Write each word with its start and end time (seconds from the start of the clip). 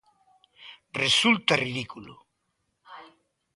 ¡Resulta 1.03 1.53
ridículo! 1.65 2.13